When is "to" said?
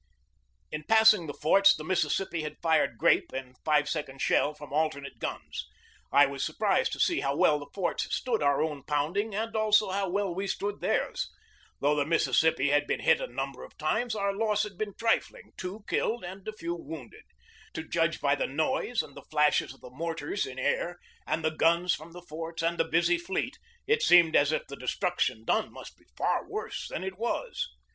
6.93-6.99, 17.75-17.83